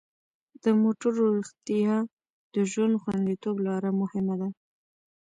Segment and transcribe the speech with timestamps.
[0.63, 1.95] د موټرو روغتیا
[2.53, 4.49] د ژوند خوندیتوب لپاره مهمه ده.